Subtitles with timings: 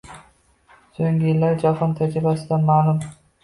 [0.95, 3.09] Soʻnggi yillarda jahon tajribasidan ma'lum.